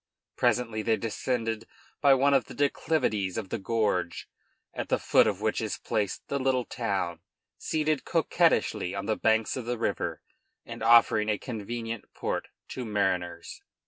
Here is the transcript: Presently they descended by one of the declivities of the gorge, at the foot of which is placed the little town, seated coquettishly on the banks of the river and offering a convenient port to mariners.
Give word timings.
Presently 0.35 0.81
they 0.81 0.97
descended 0.97 1.67
by 2.01 2.15
one 2.15 2.33
of 2.33 2.45
the 2.45 2.55
declivities 2.55 3.37
of 3.37 3.49
the 3.49 3.59
gorge, 3.59 4.27
at 4.73 4.89
the 4.89 4.97
foot 4.97 5.27
of 5.27 5.41
which 5.41 5.61
is 5.61 5.77
placed 5.77 6.27
the 6.27 6.39
little 6.39 6.65
town, 6.65 7.19
seated 7.59 8.03
coquettishly 8.03 8.95
on 8.95 9.05
the 9.05 9.15
banks 9.15 9.55
of 9.55 9.65
the 9.65 9.77
river 9.77 10.23
and 10.65 10.81
offering 10.81 11.29
a 11.29 11.37
convenient 11.37 12.05
port 12.15 12.47
to 12.69 12.83
mariners. 12.83 13.61